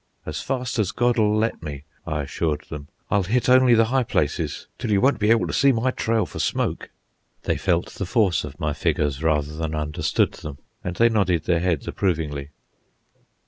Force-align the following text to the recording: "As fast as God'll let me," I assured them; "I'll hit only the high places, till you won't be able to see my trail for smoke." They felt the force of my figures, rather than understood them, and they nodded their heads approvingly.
"As 0.25 0.41
fast 0.41 0.79
as 0.79 0.91
God'll 0.91 1.37
let 1.37 1.61
me," 1.61 1.83
I 2.07 2.23
assured 2.23 2.61
them; 2.71 2.87
"I'll 3.11 3.21
hit 3.21 3.47
only 3.47 3.75
the 3.75 3.85
high 3.93 4.01
places, 4.01 4.65
till 4.79 4.89
you 4.89 4.99
won't 4.99 5.19
be 5.19 5.29
able 5.29 5.45
to 5.45 5.53
see 5.53 5.71
my 5.71 5.91
trail 5.91 6.25
for 6.25 6.39
smoke." 6.39 6.89
They 7.43 7.55
felt 7.55 7.91
the 7.91 8.07
force 8.07 8.43
of 8.43 8.59
my 8.59 8.73
figures, 8.73 9.21
rather 9.21 9.55
than 9.55 9.75
understood 9.75 10.31
them, 10.33 10.57
and 10.83 10.95
they 10.95 11.07
nodded 11.09 11.43
their 11.43 11.59
heads 11.59 11.87
approvingly. 11.87 12.49